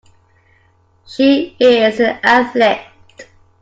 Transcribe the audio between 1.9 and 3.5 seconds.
an Athlete.